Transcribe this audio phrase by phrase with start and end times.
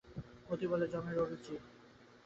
[0.47, 1.53] মতি বলে, যমের অরুচি।